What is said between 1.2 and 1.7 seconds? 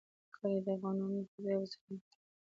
د تفریح یوه